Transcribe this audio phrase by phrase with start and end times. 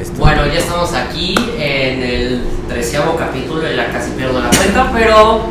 [0.00, 0.18] Esto.
[0.18, 5.42] Bueno, ya estamos aquí en el treceavo capítulo, ya casi pierdo la cuenta, pero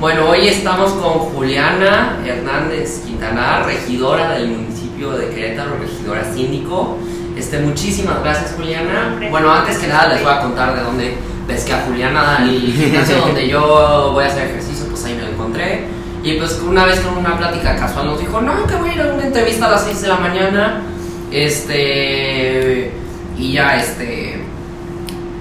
[0.00, 6.96] bueno, hoy estamos con Juliana Hernández Quintana, regidora del municipio de Querétaro, regidora síndico.
[7.36, 9.14] Este, muchísimas gracias Juliana.
[9.30, 12.72] Bueno, antes que nada les voy a contar de dónde ves que a Juliana, el
[12.72, 15.84] gimnasio donde yo voy a hacer ejercicio, pues ahí me lo encontré.
[16.24, 19.00] Y pues una vez con una plática casual nos dijo, no, que voy a ir
[19.02, 20.82] a una entrevista a las 6 de la mañana.
[21.30, 23.01] Este.
[23.36, 24.40] Y ya, este.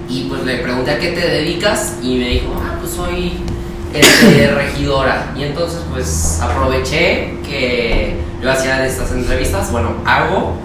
[0.10, 3.34] Y pues le pregunté a qué te dedicas y me dijo, ah, pues soy
[3.94, 5.34] este, regidora.
[5.38, 10.58] Y entonces pues aproveché que yo hacía estas entrevistas, bueno, hago.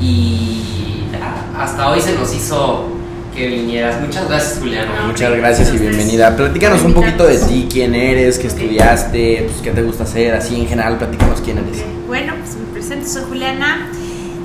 [0.00, 2.86] Y ya, hasta hoy se nos hizo
[3.34, 4.00] que vinieras.
[4.00, 5.06] Muchas gracias, Juliana.
[5.06, 6.34] Muchas gracias y bienvenida.
[6.36, 10.58] Platícanos un poquito de ti, quién eres, qué estudiaste, pues, qué te gusta hacer, así
[10.58, 11.84] en general, platícanos quién eres.
[12.06, 13.90] Bueno, pues me presento, soy Juliana.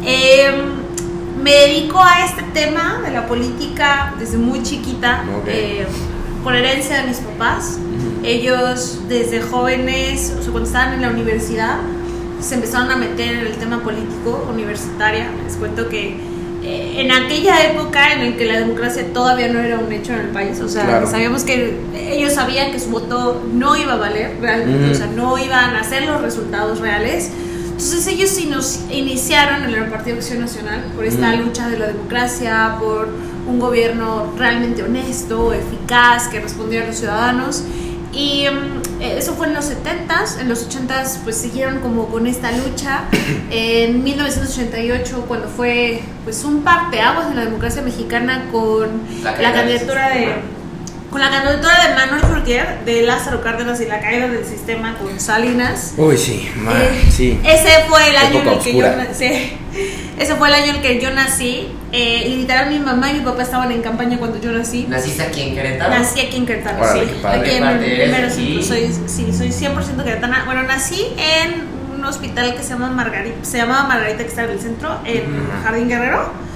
[0.04, 0.52] Eh,
[1.42, 5.48] me dedico a este tema de la política desde muy chiquita, Ok.
[5.48, 5.88] eh,
[6.44, 7.78] por herencia de mis papás.
[8.24, 11.78] Ellos desde jóvenes, o sea, cuando estaban en la universidad,
[12.40, 15.30] se empezaron a meter en el tema político universitaria.
[15.46, 16.16] Les cuento que
[16.64, 20.20] eh, en aquella época en la que la democracia todavía no era un hecho en
[20.20, 21.10] el país, o sea, Claro.
[21.10, 25.38] sabíamos que ellos sabían que su voto no iba a valer realmente, o sea, no
[25.40, 27.32] iban a hacer los resultados reales.
[27.84, 31.40] Entonces ellos sí nos iniciaron en el Partido Acción Nacional por esta Mm.
[31.40, 33.10] lucha de la democracia, por
[33.48, 37.64] un gobierno realmente honesto, eficaz, que respondiera a los ciudadanos.
[38.14, 42.28] Y mm, eh, eso fue en los 70s, en los 80s pues siguieron como con
[42.28, 43.06] esta lucha.
[43.50, 48.90] En 1988 cuando fue pues un parteaguas de la democracia mexicana con
[49.24, 50.61] La candidatura de.
[51.12, 55.20] Con la candidatura de Manuel Furquier, de Lázaro Cárdenas y la caída del sistema con
[55.20, 55.94] Salinas.
[55.98, 57.38] Uy, sí, ma, Eh, sí.
[57.44, 59.58] Ese fue el año en el que yo nací.
[60.18, 61.68] Ese fue el año en el que yo nací.
[61.92, 64.86] Eh, y literal mi mamá y mi papá estaban en campaña cuando yo nací.
[64.88, 65.90] ¿Naciste aquí en Querétaro?
[65.94, 67.12] Nací aquí en Querétaro, Órale, sí.
[67.26, 70.44] Aquí ¿Qué en primero sí, soy, sí, soy 100% queretana.
[70.46, 74.52] Bueno, nací en un hospital que se llama Margarita, se llamaba Margarita que está en
[74.52, 75.24] el centro, en.
[75.64, 76.51] Jardín Guerrero.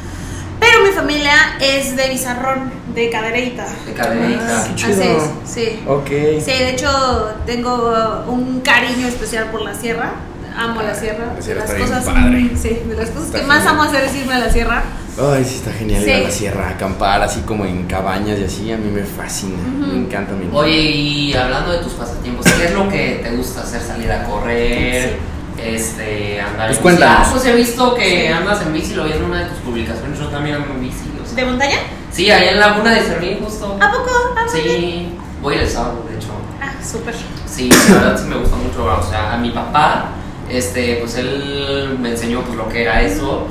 [0.95, 3.66] Familia es de Bizarrón, de Cadereyta.
[3.85, 4.47] De Cadereyta.
[4.50, 4.94] Ah, qué chido.
[4.94, 5.79] Así es, sí.
[5.85, 6.07] Ok.
[6.07, 7.91] Sí, de hecho tengo
[8.25, 10.13] uh, un cariño especial por la sierra.
[10.57, 11.33] Amo la sierra.
[11.35, 12.51] La sierra las está bien cosas, padre.
[12.56, 13.73] sí, de las cosas Está que más genial.
[13.75, 14.83] amo hacer es irme a la sierra.
[15.22, 16.23] Ay, sí, está genial ir a Sí.
[16.23, 19.88] la sierra, acampar así como en cabañas y así, a mí me fascina, Ujú.
[19.91, 23.62] me encanta mi Oye, y hablando de tus pasatiempos, ¿qué es lo que te gusta
[23.62, 23.81] hacer?
[23.81, 25.17] ¿Salir a correr?
[25.57, 27.17] Este, andar Pues en cuéntanos.
[27.19, 27.27] bici?
[27.27, 28.27] Ah, pues he visto que Sí.
[28.27, 31.11] andas en bici, lo vi en una de tus publicaciones, yo también ando en bici.
[31.21, 31.35] o sea.
[31.35, 31.77] ¿De montaña?
[32.11, 33.77] Sí, ahí en Laguna de Fermín justo.
[33.81, 34.09] ¿A poco?
[34.38, 34.75] Ah, muy bien.
[34.79, 35.09] Sí,
[35.41, 36.27] voy el sábado, de hecho.
[36.61, 37.13] Ah, súper.
[37.45, 40.07] Sí, la verdad sí me gusta mucho, o sea, a mi papá,
[40.49, 43.47] este, pues él me enseñó pues lo que era eso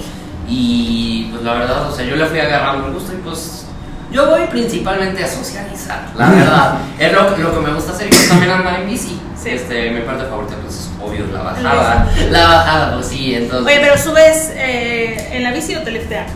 [0.47, 3.67] y pues la verdad, o sea, yo le fui agarrando el gusto y pues
[4.13, 8.11] yo voy principalmente a socializar, la verdad, es lo, lo que me gusta hacer y
[8.11, 9.51] pues también andar en bici, Sí.
[9.51, 13.81] este, mi parte favorita pues es obvio la bajada, la bajada, pues sí, entonces, Oye,
[13.81, 16.27] pero subes eh, en la bici o te lifteas?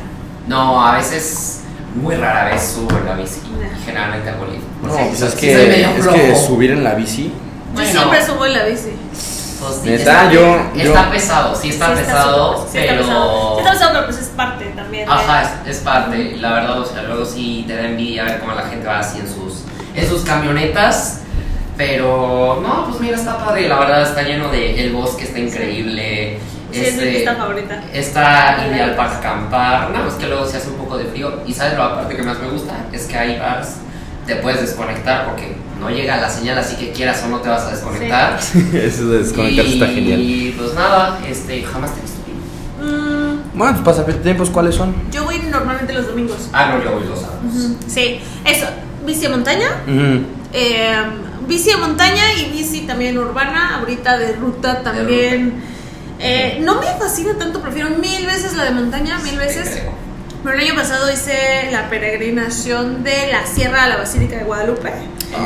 [0.46, 1.60] no, a veces,
[1.94, 3.76] muy rara vez subo en la bici, Ya.
[3.84, 4.64] generalmente hago lift.
[4.82, 7.24] No, Sí, pues es sí que, es que subir en la bici,
[7.68, 7.90] Yo Bueno.
[7.90, 8.92] siempre subo en la bici.
[9.60, 13.00] Pues sí, Neta, está, yo- está yo- pesado, sí está Sí pesado, súper- sí pero...
[13.00, 13.52] está pesado.
[13.54, 15.10] Sí está pesado, pero pues es parte también.
[15.10, 18.52] Ajá, es, es parte, la verdad, o sea, luego sí te da envidia ver cómo
[18.54, 19.64] la gente va así en sus,
[19.96, 21.22] en sus camionetas,
[21.78, 26.38] pero no, pues mira, está padre, la verdad está lleno de, el bosque está increíble,
[26.70, 27.82] Sí, es mi este, pista favorita.
[27.94, 31.54] está ideal para acampar, nada más que luego se hace un poco de frío, y
[31.54, 33.76] sabes, la parte que más me gusta es que hay bars,
[34.26, 37.62] te puedes desconectar porque no llega la señal, así que quieras o no te vas
[37.62, 38.38] a desconectar.
[38.74, 40.20] eso de desconectarse está genial.
[40.20, 42.90] Y pues nada, este, jamás te he visto bien.
[42.92, 44.94] Mm, Bueno, tus pasatiempos, ¿cuáles son?
[45.10, 46.48] yo voy normalmente los domingos.
[46.52, 47.40] Ah, no, yo voy los sábados.
[47.86, 48.66] Sí, eso.
[49.06, 49.68] Bici de montaña.
[50.52, 50.92] Eh,
[51.48, 55.62] bici de montaña y bici también urbana, ahorita de ruta también.
[56.20, 59.82] Eh, no me fascina tanto, prefiero mil veces la de montaña, mil veces.
[60.44, 64.92] Pero el año pasado hice la peregrinación de la Sierra a la Basílica de Guadalupe.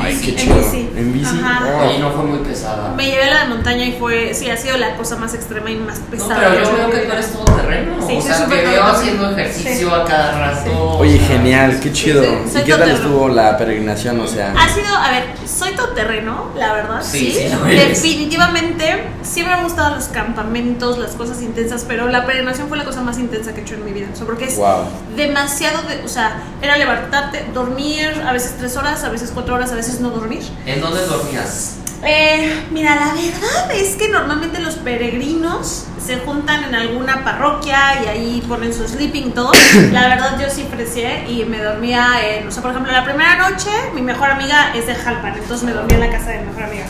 [0.00, 0.24] Ay, bici.
[0.26, 0.56] qué En chido.
[0.56, 0.88] bici.
[0.96, 1.38] En bici.
[1.42, 1.64] Ajá.
[1.66, 1.86] Oh.
[1.88, 2.94] Oye, no fue muy pesada.
[2.96, 5.76] Me llevé la de montaña y fue, sí, ha sido la cosa más extrema y
[5.76, 6.36] más No, pesada.
[6.50, 7.94] pero yo veo en que tú eres todo terreno.
[8.06, 8.86] Sí, o sea, te súper veo todoterreno.
[8.98, 9.94] haciendo ejercicio Sí.
[9.94, 10.90] a cada rato.
[10.98, 12.22] Oye, sea, genial, qué chido.
[12.24, 14.20] ¿Y qué tal estuvo la peregrinación?
[14.20, 17.48] O sea, Ha sido, a ver, soy todoterreno, la verdad, Sí, sí.
[17.48, 17.88] sí lo eres.
[18.02, 22.84] Definitivamente, siempre me han gustado los campamentos, las cosas intensas, pero la peregrinación fue la
[22.84, 24.06] cosa más intensa que he hecho en mi vida.
[24.12, 24.84] O sea, porque es wow.
[25.16, 29.71] demasiado, de, o sea, era levantarte, dormir, a veces tres horas, a veces cuatro horas,
[29.72, 30.42] a veces no dormir.
[30.66, 31.76] ¿En dónde dormías?
[32.04, 38.08] Eh, mira, la verdad es que normalmente los peregrinos se juntan en alguna parroquia y
[38.08, 39.52] ahí ponen su sleeping todo.
[39.92, 43.48] La verdad yo sí diferencié y me dormía en, o sea, por ejemplo, la primera
[43.48, 46.46] noche mi mejor amiga es de Jalpan, entonces me dormía en la casa de mi
[46.46, 46.86] mejor amiga.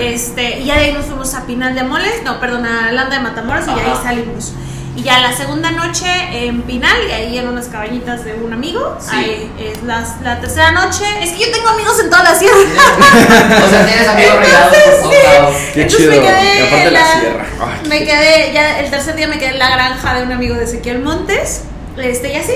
[0.00, 3.16] Este, y ya de ahí nos fuimos a Pinal de Moles, no, perdón, a Landa
[3.16, 4.02] de Matamoros y ahí Ajá.
[4.04, 4.54] salimos.
[4.96, 8.96] Y ya la segunda noche en Pinal y ahí en unas cabañitas de un amigo.
[8.98, 9.10] Sí.
[9.14, 11.04] Ahí es la, la tercera noche.
[11.22, 12.56] Es que yo tengo amigos en toda la sierra.
[13.66, 15.56] O sea, tienes amigos regados por lados.
[15.74, 16.10] Qué Entonces chido.
[16.12, 17.46] me quedé Y aparte en la sierra.
[17.60, 20.54] Ay, me quedé, ya el tercer día me quedé en la granja de un amigo
[20.54, 21.64] de Ezequiel Montes.
[21.98, 22.54] Este, y así.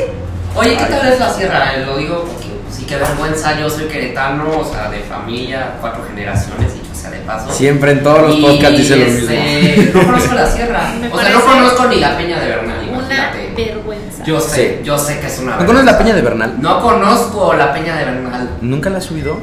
[0.54, 1.76] Oye, ¿qué tal es la sierra?
[1.76, 6.72] Lo digo porque sí que vergüenza, yo soy queretano, o sea, de familia, cuatro generaciones,
[7.00, 7.50] sea de paso.
[7.52, 9.30] Siempre en todos los Y, podcasts dice lo mismo.
[9.30, 10.92] este, No conozco la sierra.
[11.00, 14.24] Me o sea, no conozco ni la peña de Bernal, Una vergüenza.
[14.24, 14.84] Yo sé, Sí.
[14.84, 15.98] yo sé que es una ¿No conoces la vergüenza.
[15.98, 16.54] peña de Bernal?
[16.60, 18.50] No conozco la peña de Bernal.
[18.60, 19.38] ¿Nunca la has subido?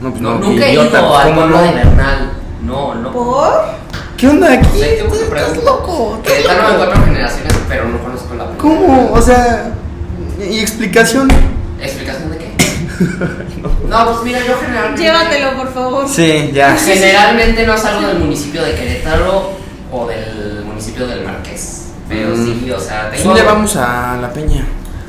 [0.00, 1.62] No, pues No, no, nunca he ido al ¿Cómo pueblo no?
[1.62, 2.30] de Bernal.
[2.62, 3.12] No, no.
[3.12, 3.64] ¿Por?
[4.16, 4.68] ¿Qué onda aquí?
[4.74, 5.64] Sí, tengo que Estás preguntar.
[5.64, 6.20] loco.
[6.24, 6.76] estás loco.
[6.76, 8.58] cuatro generaciones, pero no conozco la peña.
[8.58, 9.10] ¿Cómo?
[9.12, 9.70] O sea,
[10.38, 11.28] ¿y explicación?
[11.80, 12.39] ¿Explicación de qué?
[13.88, 15.02] No, pues mira, yo generalmente.
[15.02, 16.08] Llévatelo, por favor.
[16.08, 16.76] Sí, ya.
[16.84, 19.52] Generalmente no salgo del municipio de Querétaro
[19.92, 21.86] o del municipio del Marqués.
[22.08, 22.44] Pero Mm.
[22.44, 23.30] sí, o sea, Pues tengo.
[23.30, 24.64] un día vamos a la peña.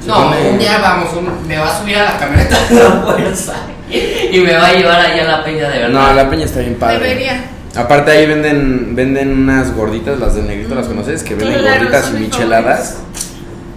[0.05, 3.53] No, un día vamos, un- me va a subir a la camioneta de la fuerza
[3.89, 5.89] y me va a llevar allá a la peña de verdad.
[5.89, 6.99] No, la peña está bien padre.
[6.99, 7.45] Debería.
[7.75, 11.23] Aparte ahí venden venden unas gorditas, las de negrito, ¿las conoces?
[11.23, 12.97] Que venden Claro, gorditas y micheladas.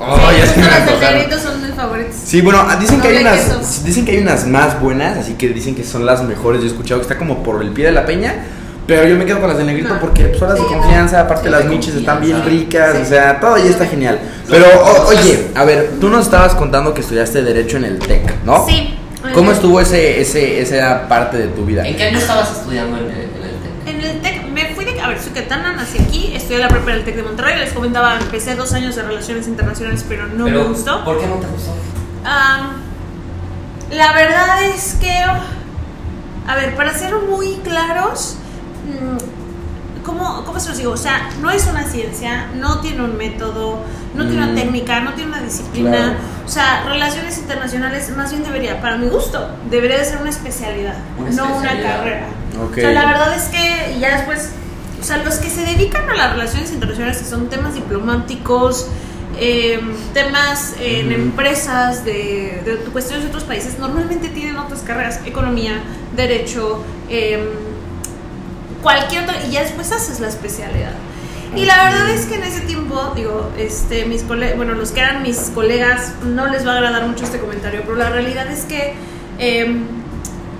[0.00, 1.18] Oh, Sí, ya se me las del antojaron.
[1.18, 2.14] negrito son mis favoritos.
[2.24, 3.60] Sí, bueno, ah, dicen que hay unas queso.
[3.84, 6.60] dicen que hay unas más buenas, así que dicen que son las mejores.
[6.60, 8.34] Yo he escuchado que está como por el pie de la peña,
[8.86, 10.00] pero yo me quedo con las de negrito No.
[10.00, 13.02] porque pues, son las de confianza, aparte Sí, las de miches están bien ricas, Sí.
[13.02, 14.18] o sea, todo ya está genial.
[14.50, 18.44] Pero o- oye, a ver, tú nos estabas contando que estudiaste derecho en el TEC,
[18.44, 18.66] ¿no?
[18.68, 18.94] Sí.
[19.32, 21.86] ¿Cómo estuvo ese ese esa parte de tu vida?
[21.86, 23.94] ¿En qué año estabas estudiando en el, en el TEC?
[23.94, 24.33] En el TEC,
[25.24, 27.58] soy quetana, nací aquí, estudié la prepa del TEC de Monterrey.
[27.58, 31.04] Les comentaba, empecé dos años de relaciones internacionales, pero no Pero, me gustó.
[31.04, 31.72] ¿Por qué no te gustó?
[32.24, 32.72] Am,
[33.90, 38.36] la verdad es que, a ver, para ser muy claros,
[38.86, 40.92] mm, ¿cómo, ¿cómo se los digo?
[40.92, 43.78] O sea, no es una ciencia, no tiene un método,
[44.14, 44.48] no tiene Mm.
[44.50, 45.90] una técnica, no tiene una disciplina.
[45.90, 46.14] Claro.
[46.44, 50.96] O sea, relaciones internacionales más bien debería, para mi gusto, debería de ser una especialidad,
[51.18, 52.26] Una no una carrera.
[52.62, 52.72] Ok.
[52.72, 54.50] O sea, la verdad es que ya después,
[55.04, 58.86] o sea, los que se dedican a las relaciones internacionales, que son temas diplomáticos,
[59.38, 59.78] eh,
[60.14, 65.82] temas en empresas de, de cuestiones de otros países, normalmente tienen otras carreras, economía,
[66.16, 67.50] derecho, eh,
[68.82, 70.94] cualquier otra, y ya después haces la especialidad.
[71.54, 75.00] Y la verdad es que en ese tiempo, digo, este, mis cole bueno, los que
[75.00, 78.64] eran mis colegas, no les va a agradar mucho este comentario, pero la realidad es
[78.64, 78.94] que
[79.38, 79.84] em,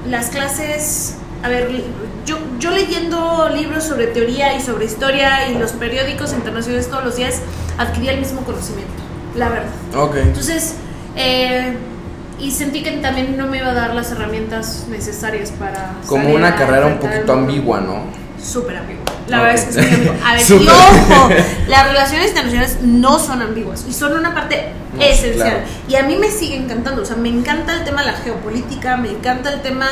[0.06, 1.70] las clases, a ver,
[2.26, 7.16] yo, yo leyendo libros sobre teoría y sobre historia y los periódicos internacionales todos los
[7.16, 7.40] días,
[7.78, 8.92] adquiría el mismo conocimiento,
[9.36, 9.70] la verdad.
[9.96, 10.16] Ok.
[10.16, 10.74] Entonces,
[11.16, 11.76] eh,
[12.38, 15.94] y sentí que también no me iba a dar las herramientas necesarias para...
[16.06, 18.04] Como una carrera un poquito ambigua, ¿no?
[18.42, 19.04] Súper ambigua.
[19.28, 20.28] La verdad es que es muy ambigua.
[20.28, 21.28] A ver, y ojo,
[21.68, 25.34] las relaciones internacionales no son ambiguas y son una parte No, esencial.
[25.48, 25.58] claro.
[25.88, 27.02] Y a mí me sigue encantando.
[27.02, 29.86] O sea, me encanta el tema de la geopolítica, me encanta el tema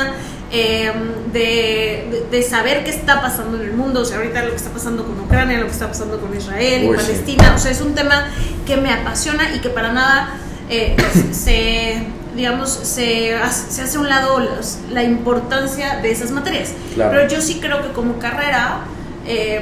[0.53, 0.91] eh,
[1.33, 4.01] de, de- saber qué está pasando en el mundo.
[4.01, 6.83] O sea, ahorita lo que está pasando con Ucrania, lo que está pasando con Israel
[6.83, 7.03] y Uy, sí.
[7.05, 7.53] Palestina.
[7.55, 8.27] O sea, es un tema
[8.65, 10.35] que me apasiona y que para nada
[10.69, 12.03] eh, pues, se
[12.35, 17.11] digamos se hace, se hace a un lado los- la importancia de esas materias Claro.
[17.11, 18.79] pero yo sí creo que como carrera
[19.27, 19.61] eh,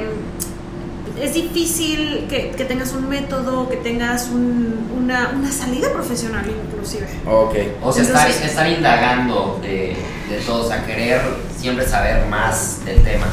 [1.20, 7.06] es difícil que, que tengas un método, que tengas un- una, una salida profesional inclusive.
[7.26, 7.54] Ok.
[7.82, 9.96] O sea, estar, Entonces- estar indagando de,
[10.28, 11.20] de todo, o sea, querer
[11.58, 13.26] siempre saber más del tema.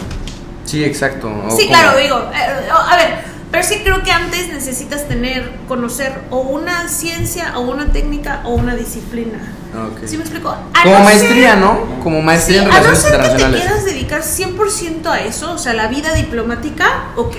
[0.65, 1.27] Sí, exacto.
[1.27, 3.15] O sí, como- claro, digo, eh, a ver,
[3.51, 8.49] pero sí creo que antes necesitas tener, conocer o una ciencia, o una técnica, o
[8.55, 9.39] una disciplina.
[9.73, 10.05] Ok.
[10.05, 10.49] ¿Sí me explico?
[10.49, 11.79] A Como no maestría, ser- ¿no?
[12.03, 15.53] Como maestría Sí, en a no relaciones ser que te quieras dedicar 100% a eso,
[15.53, 17.35] o sea, la vida diplomática, ok.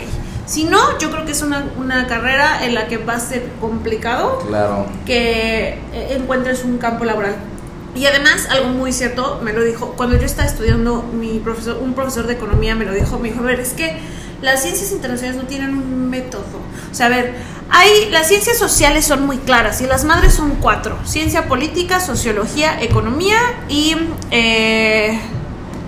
[0.50, 3.48] Si no, yo creo que es una, una carrera en la que va a ser
[3.60, 4.84] complicado Claro.
[5.06, 7.36] que eh, encuentres un campo laboral.
[7.94, 11.94] Y además, algo muy cierto, me lo dijo, cuando yo estaba estudiando, mi profesor, un
[11.94, 13.96] profesor de economía me lo dijo, me dijo, a ver, es que
[14.42, 16.42] las ciencias internacionales no tienen un método.
[16.90, 17.32] O sea, a ver,
[17.70, 20.98] hay, las ciencias sociales son muy claras y las madres son cuatro.
[21.04, 23.38] Ciencia política, sociología, economía
[23.68, 23.96] y
[24.32, 25.16] eh,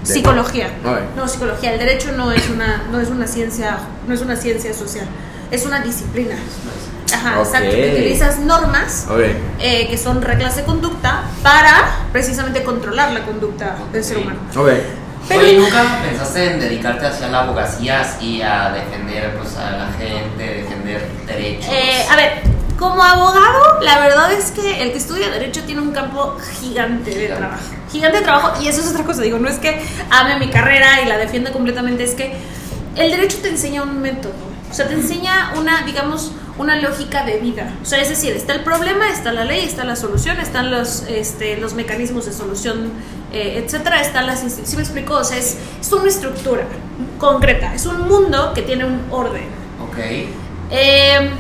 [0.02, 0.70] psicología.
[1.16, 1.72] No, psicología.
[1.72, 5.06] El derecho no es una, no es una ciencia, no es una ciencia social,
[5.50, 6.34] es una disciplina.
[7.12, 7.70] Ajá, exacto.
[7.70, 9.06] que Utilizas normas
[9.60, 14.38] eh, que son reglas de conducta para precisamente controlar la conducta del ser humano.
[14.56, 14.70] Ok.
[15.28, 19.88] Pero- Oye, ¿nunca pensaste en dedicarte hacia la abogacía y a defender pues, a la
[19.92, 21.70] gente, defender derechos?
[21.72, 22.42] Eh, a ver,
[22.76, 27.28] como abogado, la verdad es que el que estudia Derecho tiene un campo gigante de
[27.28, 27.62] trabajo.
[27.92, 29.22] Gigante de trabajo, y eso es otra cosa.
[29.22, 29.80] Digo, no es que
[30.10, 32.32] ame mi carrera y la defienda completamente, es que
[32.96, 34.32] el Derecho te enseña un método.
[34.70, 37.74] O sea, te enseña una, digamos, una lógica de vida.
[37.82, 41.02] O sea, es decir, está el problema, está la ley, está la solución, están los,
[41.08, 42.92] este, los mecanismos de solución,
[43.32, 44.70] eh, etcétera, están las instituciones.
[44.70, 45.14] ¿Sí me explico?
[45.14, 46.64] O sea, es, es una estructura
[47.18, 49.44] concreta, es un mundo que tiene un orden.
[49.86, 49.98] Ok.
[50.70, 51.30] Eh,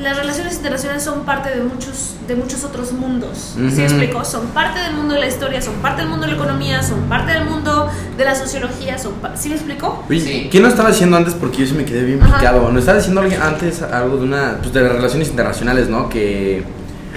[0.00, 3.52] las relaciones internacionales son parte de muchos, de muchos otros mundos.
[3.54, 3.80] ¿Sí me Ujú.
[3.82, 4.24] explico?
[4.24, 7.00] Son parte del mundo de la historia, son parte del mundo de la economía, son
[7.08, 8.98] parte del mundo de la sociología.
[8.98, 10.04] Son ¿Sí me explico?
[10.08, 10.48] Oye, Sí.
[10.50, 11.34] ¿quién lo estaba diciendo antes?
[11.34, 12.38] Porque yo sí me quedé bien Ajá.
[12.38, 12.70] picado.
[12.70, 14.58] ¿No estaba diciendo alguien antes algo de una.
[14.60, 16.08] Pues de las relaciones internacionales, ¿no?
[16.08, 16.64] Que.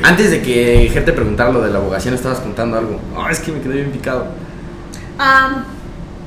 [0.04, 3.00] Antes de que Ger te preguntara lo de la abogacía, estabas contando algo.
[3.16, 4.26] Ah, es que me quedé bien picado.
[5.20, 5.64] Am,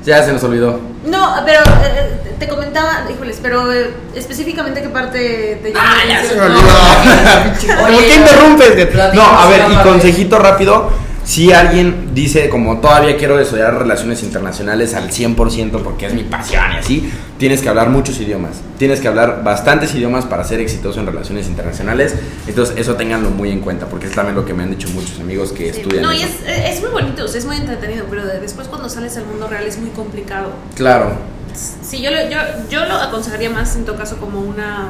[0.05, 0.79] Ya se nos olvidó.
[1.05, 6.53] no, pero eh, te comentaba, híjoles, pero eh, específicamente qué parte te llama la atención?
[7.79, 8.75] ¿Por Oye, qué interrumpes?
[8.75, 8.87] Ger?
[8.93, 10.91] No, platícanos a ver, y consejito rápido.
[11.25, 16.63] Si alguien dice, como todavía quiero estudiar relaciones internacionales al 100% porque es mi pasión
[16.73, 18.57] y así, tienes que hablar muchos idiomas.
[18.77, 22.13] Tienes que hablar bastantes idiomas para ser exitoso en relaciones internacionales.
[22.47, 25.19] Entonces, eso ténganlo muy en cuenta porque es también lo que me han dicho muchos
[25.19, 25.79] amigos que Sí.
[25.81, 26.03] estudian.
[26.03, 28.87] No, y es, es muy bonito, o sea, es muy entretenido, pero de- después cuando
[28.87, 30.51] sales al mundo real es muy complicado.
[30.75, 31.13] Claro.
[31.55, 32.37] Sí, yo, lo- yo,
[32.69, 34.89] yo lo aconsejaría más en todo caso como una,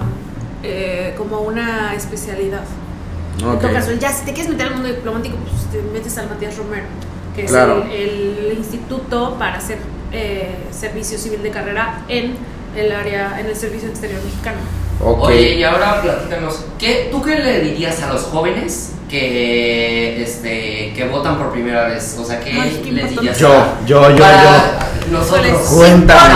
[0.63, 2.61] eh, como una especialidad.
[3.39, 6.29] En todo caso, ya si te quieres meter al mundo diplomático, pues te metes al
[6.29, 6.85] Matías Romero,
[7.35, 7.83] que es Claro.
[7.91, 9.77] el, el instituto para hacer
[10.11, 12.35] eh, servicio civil de carrera en
[12.75, 14.57] el área, en el servicio exterior mexicano.
[15.03, 21.07] Oye, y ahora platícanos, ¿qué, ¿tú qué le dirías a los jóvenes que, este, que
[21.11, 22.15] votan por primera vez?
[22.17, 23.37] O sea, ¿qué Ay, les dirías?
[23.37, 23.49] Yo,
[23.85, 24.79] yo, yo, para
[25.11, 25.45] nosotros.
[25.47, 26.35] Híjoles, Cuéntame.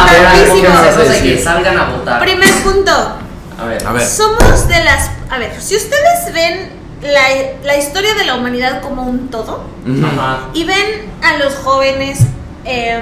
[0.62, 2.20] ¿qué de que salgan a votar.
[2.22, 3.88] Primer punto, A ver.
[3.88, 4.06] A ver.
[4.06, 5.10] somos de las...
[5.30, 7.22] A ver, si ustedes ven la,
[7.64, 9.64] la historia de la humanidad como un todo.
[10.06, 10.40] Ajá.
[10.54, 12.20] y ven a los jóvenes,
[12.66, 13.02] eh,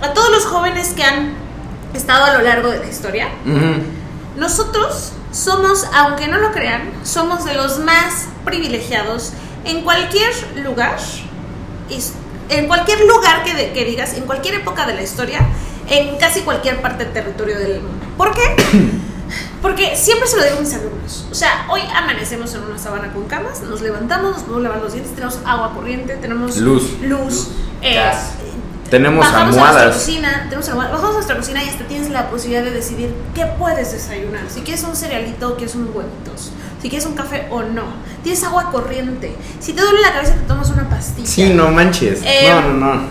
[0.00, 1.32] a todos los jóvenes que han
[1.94, 3.28] estado a lo largo de la historia,
[4.36, 9.32] nosotros somos, aunque no lo crean, somos de los más privilegiados
[9.64, 10.30] en cualquier
[10.64, 10.96] lugar,
[12.50, 15.40] en cualquier lugar que, de- que digas, en cualquier época de la historia,
[15.88, 18.04] en casi cualquier parte del territorio del mundo.
[18.16, 18.42] ¿Por qué?
[19.62, 21.26] Porque siempre se lo digo a mis alumnos.
[21.30, 24.92] O sea, hoy amanecemos en una sabana con camas, nos levantamos, nos podemos lavar los
[24.92, 27.00] dientes, tenemos agua corriente, tenemos Luz.
[27.02, 27.48] luz,
[27.82, 28.32] eh, Gas.
[28.90, 29.96] Tenemos bajamos a nuestra almohadas.
[29.96, 33.44] cocina, tenemos almohadas, bajamos a nuestra cocina y hasta tienes la posibilidad de decidir qué
[33.58, 34.40] puedes desayunar.
[34.48, 36.52] Si quieres un cerealito o quieres unos huevitos.
[36.80, 37.82] Si quieres un café o no.
[38.22, 39.34] Tienes agua corriente.
[39.60, 41.26] Si te duele la cabeza te tomas una pastilla.
[41.28, 42.20] Sí, no manches.
[42.24, 43.02] Eh, no, no, no.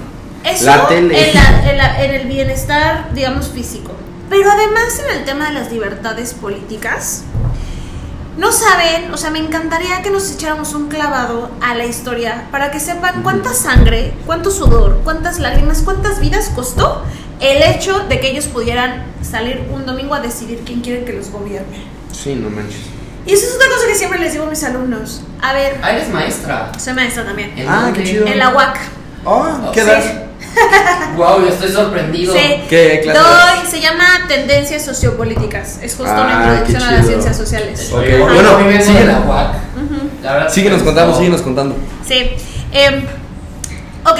[0.44, 1.30] Eso La tele.
[1.30, 3.92] En, la- en la- en el bienestar, digamos, físico.
[4.30, 7.24] Pero además en el tema de las libertades políticas,
[8.38, 12.70] no saben, o sea, me encantaría que nos echáramos un clavado a la historia para
[12.70, 17.04] que sepan cuánta sangre, cuánto sudor, cuántas lágrimas, cuántas vidas costó
[17.40, 21.32] el hecho de que ellos pudieran salir un domingo a decidir quién quiere que los
[21.32, 21.86] gobierne.
[22.12, 22.82] Sí, no manches.
[23.26, 25.22] Y eso es otra cosa que siempre les digo a mis alumnos.
[25.42, 26.72] A ver, Ah, eres maestra.
[26.78, 27.58] soy maestra también.
[27.58, 28.26] ¿En Ah, qué chido.
[28.28, 28.78] En la UAC.
[29.26, 29.90] Oh, ¿qué Sí.
[31.18, 32.34] Wow, yo estoy sorprendido.
[32.34, 32.62] Sí.
[32.70, 35.80] ¿Qué clase Doy, se llama Tendencias Sociopolíticas.
[35.82, 37.90] Es justo Ah, una introducción qué a las ciencias sociales.
[37.92, 39.00] Ok, Oye, bueno, sigue.
[39.00, 39.50] de la UAC.
[39.76, 40.10] Ujú.
[40.24, 41.76] La verdad, Síguenos contando, síguenos contando.
[42.08, 42.32] Sí.
[42.72, 43.06] Em,
[44.06, 44.20] ok.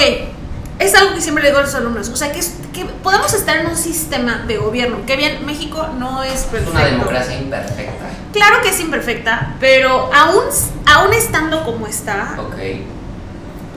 [0.80, 2.10] Es algo que siempre le digo a los alumnos.
[2.10, 4.98] O sea, que, es- que podemos estar en un sistema de gobierno.
[5.06, 6.72] Que bien, México no es Es perfecto.
[6.72, 8.06] una democracia imperfecta.
[8.34, 10.44] Claro que es imperfecta, pero aún,
[10.86, 12.56] aún estando como está, Ok.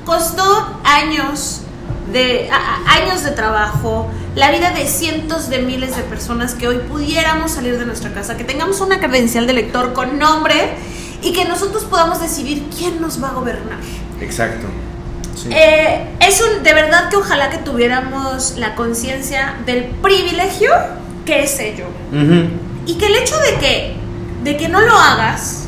[0.05, 1.63] costó años
[2.13, 6.79] de a- años de trabajo, la vida de cientos de miles de personas que hoy
[6.79, 10.71] pudiéramos salir de nuestra casa, que tengamos una credencial de lector con nombre
[11.23, 13.79] y que nosotros podamos decidir quién nos va a gobernar.
[14.21, 14.67] Exacto.
[15.37, 15.49] Sí.
[15.53, 20.71] Eh, es un, de verdad que ojalá que tuviéramos la conciencia del privilegio
[21.25, 21.87] que es ello.
[22.87, 23.97] Y que el hecho de que,
[24.43, 25.67] de que no lo hagas,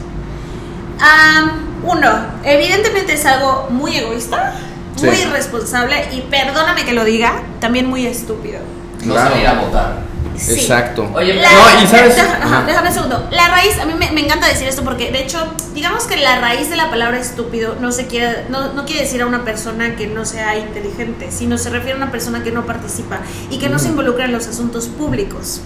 [1.85, 2.09] uno,
[2.45, 4.55] evidentemente es algo muy egoísta,
[4.97, 5.07] Sí.
[5.07, 8.61] muy irresponsable y perdóname que lo diga, también muy estúpido.
[9.05, 9.31] No Claro.
[9.31, 10.13] salir a votar.
[10.37, 10.53] Sí.
[10.53, 11.11] Exacto.
[11.15, 12.63] Oye, La- No, y sabes- Ajá.
[12.67, 13.29] déjame un segundo.
[13.33, 15.39] La raíz, a mí me, me encanta decir esto porque, de hecho,
[15.75, 19.21] digamos que la raíz de la palabra estúpido no se quiere, no, no quiere decir
[19.23, 22.65] a una persona que no sea inteligente, sino se refiere a una persona que no
[22.65, 23.21] participa
[23.51, 25.61] y que no se involucra en los asuntos públicos.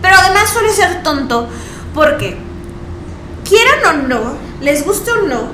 [0.00, 1.48] Pero además suele ser tonto
[1.94, 2.36] porque,
[3.48, 5.48] quieran o no, les guste o no,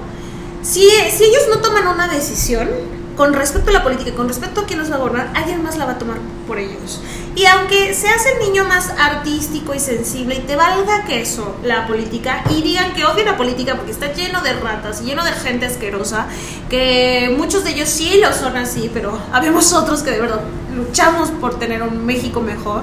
[0.62, 2.69] si, si ellos no toman una decisión,
[3.16, 5.76] con respecto a la política, con respecto a quién nos va a gobernar, alguien más
[5.76, 7.00] la va a tomar por ellos.
[7.35, 11.87] Y aunque seas el niño más artístico y sensible y te valga que eso, la
[11.87, 15.33] política, y digan que odio la política porque está lleno de ratas y lleno de
[15.33, 16.26] gente asquerosa,
[16.69, 20.40] que muchos de ellos sí lo son así, pero habemos otros que de verdad
[20.75, 22.83] luchamos por tener un México mejor.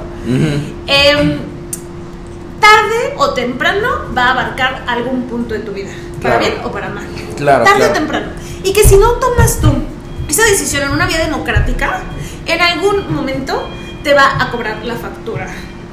[0.88, 1.40] Em,
[2.60, 6.40] tarde o temprano va a abarcar algún punto de tu vida, para Claro.
[6.40, 7.08] bien o para mal.
[7.36, 7.92] Claro, tarde claro.
[7.92, 8.28] o temprano.
[8.64, 9.72] Y que si no tomas tú
[10.30, 12.02] esa decisión en una vía democrática,
[12.46, 13.68] en algún momento
[14.04, 15.48] te va a cobrar la factura.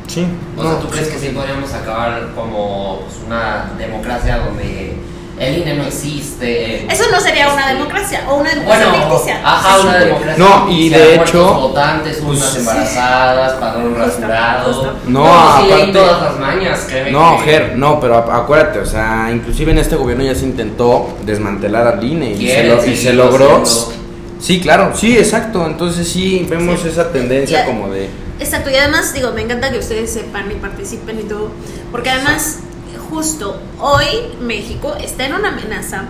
[0.06, 0.24] Sí.
[0.56, 4.94] O sea, ¿tú crees que sí podríamos acabar como pues, una democracia donde
[5.38, 6.86] el INE no existe?
[6.90, 9.40] Eso no sería una democracia o una democracia Bueno, ficticia.
[9.44, 10.44] ajá, una democracia.
[10.44, 14.72] No, y de hecho, votantes, pues, unas embarazadas, padrón rasurado.
[14.72, 14.94] justo.
[15.08, 18.86] No, pues, sí, aparte- todas las mañas, créeme No, que- Ger, no, pero acuérdate, o
[18.86, 22.76] sea, inclusive en este gobierno ya se intentó desmantelar al INE y se, Quieren lo-
[22.76, 23.64] y seguirlo se logró.
[24.40, 25.66] Sí, claro, sí, exacto.
[25.66, 26.88] Entonces sí vemos Sí.
[26.88, 28.08] esa tendencia como de.
[28.38, 31.50] Exacto, y además digo, me encanta que ustedes sepan y participen y todo,
[31.90, 32.58] porque además
[33.10, 34.04] justo hoy
[34.40, 36.04] México está en una amenaza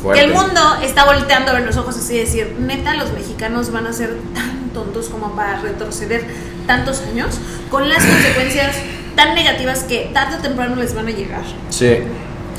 [0.00, 0.20] Fuerte.
[0.20, 3.72] que el mundo está volteando a ver los ojos así y decir, neta, los mexicanos
[3.72, 6.24] van a ser tan tontos como para retroceder
[6.68, 7.34] tantos años
[7.70, 8.76] con las consecuencias
[9.16, 11.42] tan negativas que tarde o temprano les van a llegar.
[11.70, 11.96] Sí,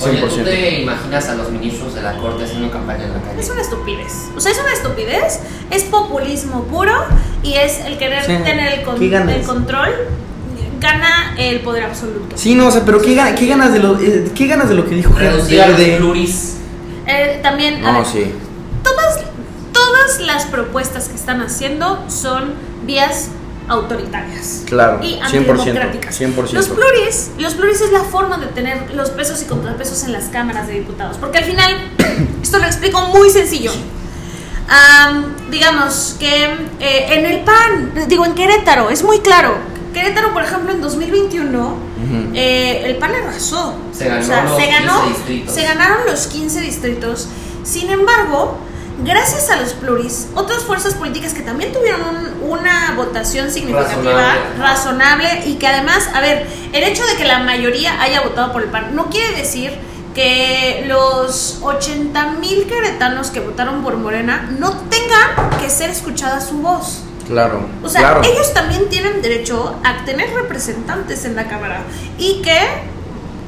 [0.01, 0.43] Oye, ¿tú 100%.
[0.43, 3.39] te imaginas a los ministros de la corte haciendo campaña en la calle?
[3.39, 4.11] Es una estupidez.
[4.35, 6.93] O sea, es una estupidez, es populismo puro
[7.43, 8.33] y es el querer Sí.
[8.43, 9.35] tener el, con- ¿Qué ganas?
[9.35, 9.89] el control,
[10.79, 12.35] gana el poder absoluto.
[12.35, 14.85] Sí, no, o sea, pero ¿qué, qué ganas de lo, eh, qué ganas de lo
[14.85, 15.13] que dijo?
[15.13, 16.57] Reducir a los De- pluris.
[17.07, 18.31] Eh, también, a No, ver, sí.
[18.83, 19.19] todas,
[19.71, 22.53] todas las propuestas que están haciendo son
[22.85, 23.29] vías
[23.67, 24.63] autoritarias.
[24.65, 26.19] Claro, y 100%, antidemocráticas.
[26.21, 26.51] 100%.
[26.51, 30.25] Los pluris, los pluris es la forma de tener los pesos y contrapesos en las
[30.25, 31.71] cámaras de diputados, porque al final,
[32.41, 33.71] esto lo explico muy sencillo.
[34.69, 36.45] Am, digamos que
[36.79, 39.55] eh, en el PAN, digo en Querétaro, es muy claro.
[39.93, 41.77] Querétaro, por ejemplo, en 2021, Ujú.
[42.33, 43.75] eh, el PAN arrasó.
[43.91, 45.53] Se ganó O sea, los se ganó, 15 distritos.
[45.55, 47.27] se ganaron los 15 distritos.
[47.63, 48.57] Sin embargo,
[49.03, 54.39] gracias a los pluris, otras fuerzas políticas que también tuvieron un- una votación significativa, Razonable.
[54.59, 58.61] razonable, y que además, a ver, el hecho de que la mayoría haya votado por
[58.63, 59.71] el PAN no quiere decir
[60.13, 66.57] que los 80 mil queretanos que votaron por Morena no tengan que ser escuchada su
[66.59, 66.99] voz.
[67.27, 67.67] Claro.
[67.81, 68.21] O sea, claro.
[68.23, 71.81] ellos también tienen derecho a tener representantes en la Cámara
[72.19, 72.59] y que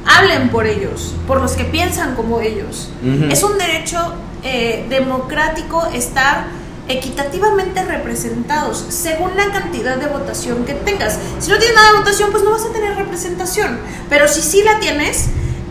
[0.06, 2.88] hablen por ellos, por los que piensan como ellos.
[3.02, 3.26] Ujú.
[3.30, 3.98] Es un derecho
[4.42, 6.46] eh, democrático estar
[6.88, 11.18] equitativamente representados según la cantidad de votación que tengas.
[11.40, 13.78] Si no tienes nada de votación, pues no vas a tener representación.
[14.08, 15.26] Pero si sí la tienes,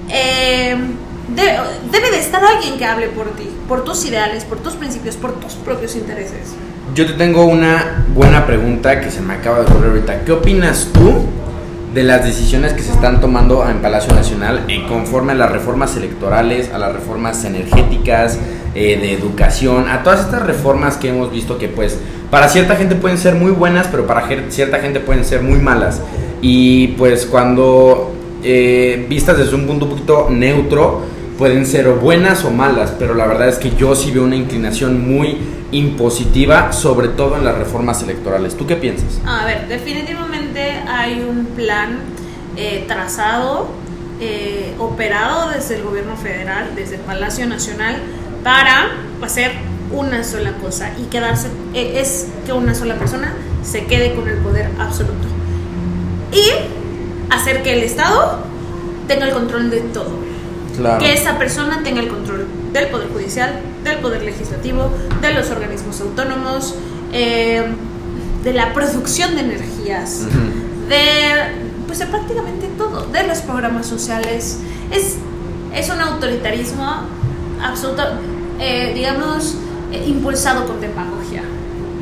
[0.10, 0.76] eh,
[1.30, 1.58] de-
[1.92, 5.34] debe de estar alguien que hable por ti, por tus ideales, por tus principios, por
[5.40, 6.50] tus propios intereses.
[6.94, 10.22] Yo te tengo una buena pregunta que se me acaba de ocurrir ahorita.
[10.26, 11.26] ¿Qué opinas tú
[11.96, 15.96] de las decisiones que se están tomando en Palacio Nacional en conforme a las reformas
[15.96, 18.38] electorales, a las reformas energéticas,
[18.76, 21.98] eh, de educación, a todas estas reformas que hemos visto que pues
[22.30, 26.02] para cierta gente pueden ser muy buenas, pero para cierta gente pueden ser muy malas.
[26.42, 31.04] Y pues cuando eh, vistas desde un punto un poquito neutro,
[31.38, 35.10] pueden ser buenas o malas, pero la verdad es que yo sí veo una inclinación
[35.10, 35.38] muy
[35.72, 38.56] impositiva, sobre todo en las reformas electorales.
[38.56, 39.20] ¿Tú qué piensas?
[39.26, 42.00] A ver, definitivamente hay un plan
[42.56, 43.68] eh, trazado,
[44.20, 47.98] eh, operado desde el gobierno federal, desde Palacio Nacional,
[48.44, 49.52] para hacer
[49.92, 54.38] una sola cosa y quedarse, eh, es que una sola persona se quede con el
[54.38, 55.28] poder absoluto.
[56.32, 56.44] Y
[57.34, 58.40] hacer que el Estado
[59.08, 60.12] tenga el control de todo
[60.78, 61.00] Claro.
[61.00, 66.02] que esa persona tenga el control del Poder Judicial, del Poder Legislativo, de los organismos
[66.02, 66.76] autónomos,
[67.14, 67.64] eh,
[68.44, 70.26] de la producción de energías,
[70.90, 70.98] de,
[71.88, 74.60] pues, de prácticamente todo, de los programas sociales.
[74.92, 75.16] Es,
[75.74, 76.86] es un autoritarismo
[77.64, 78.04] absoluto,
[78.60, 79.56] eh, digamos,
[79.94, 81.44] eh, impulsado con demagogia.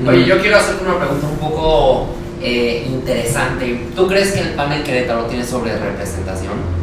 [0.08, 2.08] Oye, yo quiero hacerte una pregunta un poco
[2.42, 3.90] eh, interesante.
[3.96, 6.83] ¿Tú crees que el PAN en Querétaro tiene sobre representación?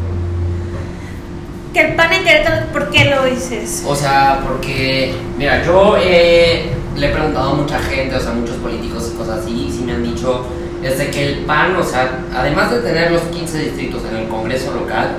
[1.73, 3.83] Que el PAN en Querétaro, ¿por qué lo dices?
[3.87, 8.57] O sea, porque, mira, yo eh, le he preguntado a mucha gente, o sea, muchos
[8.57, 10.45] políticos y cosas así, y sí me han dicho,
[10.83, 14.27] es de que el PAN, o sea, además de tener los 15 distritos en el
[14.27, 15.15] Congreso local,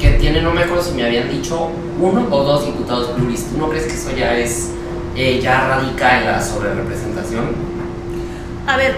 [0.00, 3.50] que tiene, no me acuerdo si me habían dicho, uno o dos diputados pluris.
[3.50, 4.70] ¿Tú no crees que eso ya es,
[5.14, 7.44] eh, ya radica en la sobrerepresentación?
[8.66, 8.96] A ver,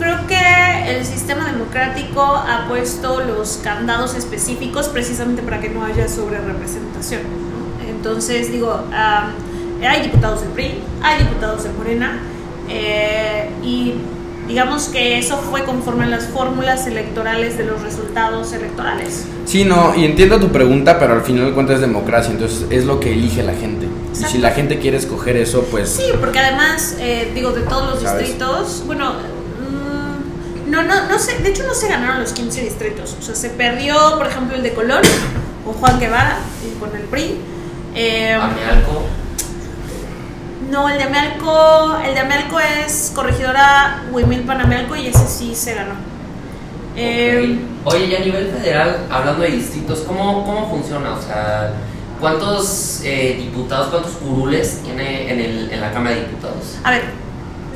[0.00, 6.08] creo que el sistema democrático ha puesto los candados específicos precisamente para que no haya
[6.08, 7.20] sobre representación.
[7.88, 9.32] Entonces, digo, am,
[9.86, 12.18] hay diputados del PRI, hay diputados de Morena,
[12.68, 13.94] eh, y
[14.48, 19.26] digamos que eso fue conforme a las fórmulas electorales de los resultados electorales.
[19.44, 22.86] Sí, no, y entiendo tu pregunta, pero al final de cuentas es democracia, entonces es
[22.86, 23.86] lo que elige la gente.
[23.86, 24.38] Y si Exacto.
[24.38, 25.90] la gente quiere escoger eso, pues...
[25.90, 28.28] Sí, porque además, eh, digo, de todos los ¿Sabes?
[28.28, 29.12] distritos, bueno,
[30.70, 33.50] no, no, no sé, de hecho no se ganaron los 15 distritos, o sea, se
[33.50, 35.02] perdió, por ejemplo, el de Colón,
[35.64, 37.40] con Juan Guevara y con el PRI.
[37.94, 39.02] Eh, Amealco.
[40.70, 45.74] no, el de Amealco, el de Amealco es corregidora Huimilpan Amealco y ese sí se
[45.74, 45.94] ganó.
[46.96, 47.94] Eh, Ok.
[47.94, 51.14] Oye, y a nivel federal, hablando de distritos, ¿cómo, cómo funciona?
[51.14, 51.72] O sea,
[52.20, 56.76] ¿cuántos eh, diputados, cuántos curules tiene en, el, en la Cámara de Diputados?
[56.84, 57.04] A ver,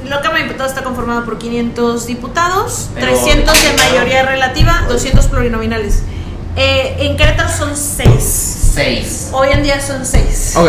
[0.08, 5.26] la Cámara de Diputados está conformada por 500 diputados, Pero- 300 de mayoría relativa, 200
[5.26, 6.02] plurinominales.
[6.56, 8.60] Eh, en Querétaro son 6.
[8.74, 9.28] Seis.
[9.32, 10.54] Hoy en día son 6.
[10.56, 10.68] Ok.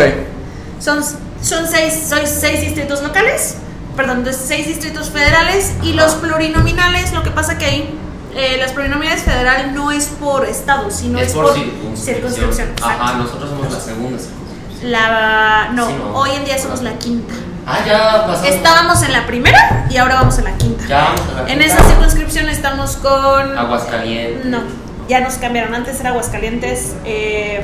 [0.80, 1.02] Son,
[1.42, 3.54] son seis, son seis distritos locales,
[3.96, 7.98] perdón, de seis distritos federales y los plurinominales, lo que pasa que ahí
[8.34, 11.54] eh, las plurinominales federal no es por estado, sino es, es por
[11.96, 12.68] circunscripción.
[12.82, 14.92] Ajá, nosotros somos la segunda circunscripción.
[14.92, 16.14] La, no, Sí, no.
[16.18, 17.34] hoy en día somos la quinta.
[17.66, 18.44] Ah, ya pasamos.
[18.48, 20.84] Estábamos en la primera y ahora vamos en la quinta.
[20.86, 21.64] Ya vamos a la En quinta.
[21.64, 23.58] esa circunscripción estamos con...
[23.58, 24.44] Aguascalientes.
[24.46, 24.60] No,
[25.08, 25.74] ya nos cambiaron.
[25.74, 27.60] Antes era Aguascalientes, eh,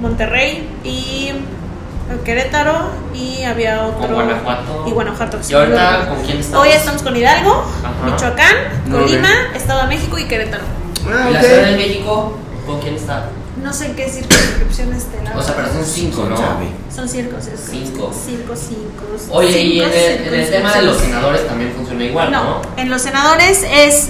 [0.00, 1.30] Monterrey y
[2.24, 4.00] Querétaro y había otro.
[4.00, 4.84] Con Guanajuato.
[4.88, 5.38] Y Guanajuato.
[5.48, 6.66] ¿Y ahorita con quién estamos?
[6.66, 7.92] Hoy estamos con Hidalgo, Ajá.
[8.10, 8.56] Michoacán,
[8.90, 9.28] Colima.
[9.54, 10.64] Estado de México y Querétaro.
[11.06, 11.40] Ah, ¿Y la.
[11.40, 13.26] Ciudad de México con quién está?
[13.62, 16.36] No sé en qué circunscripción esté la O sea, pero son cinco, ¿no?
[16.94, 18.10] Son circos, es- Cinco.
[18.26, 19.34] Cinco, cinco.
[19.36, 21.00] Oye, y en cinco el, en el tema de los circunscripciones.
[21.06, 22.44] senadores también funciona igual, ¿no?
[22.44, 24.08] No, en los senadores es.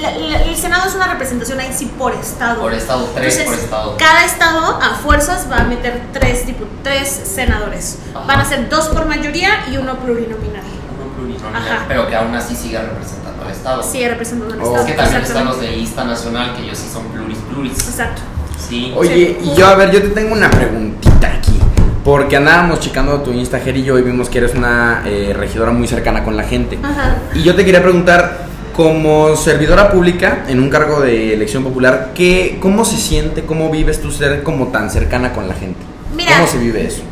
[0.00, 2.60] la- la- el Senado es una representación ahí sí por estado.
[2.62, 3.96] Por estado, tres Entonces, por estado.
[3.98, 7.98] Cada estado a fuerzas va a meter tres, dipu- tres senadores.
[8.14, 8.24] Ajá.
[8.26, 10.62] Van a ser dos por mayoría y uno plurinominal.
[10.98, 11.84] Uno plurinominal, Ajá.
[11.88, 13.82] pero que aún así siga representando al estado.
[13.82, 14.64] Sí, representando al Oh.
[14.64, 14.86] estado.
[14.86, 17.78] Es que también están los de lista nacional, que ellos sí son pluris pluris.
[17.88, 18.22] Exacto.
[18.68, 18.92] Sí.
[18.96, 21.58] Oye, y yo, a ver, yo te tengo una preguntita aquí.
[22.04, 25.86] Porque andábamos checando tu Insta, y yo, y vimos que eres una eh, regidora muy
[25.86, 26.78] cercana con la gente.
[26.82, 27.16] Ajá.
[27.34, 32.58] Y yo te quería preguntar, como servidora pública en un cargo de elección popular, ¿qué,
[32.60, 35.78] ¿cómo se siente, cómo vives tú ser como tan cercana con la gente?
[36.14, 36.36] Mira.
[36.36, 37.02] ¿Cómo se vive eso?